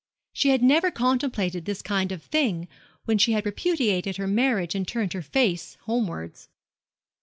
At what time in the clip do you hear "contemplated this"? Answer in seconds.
0.89-1.83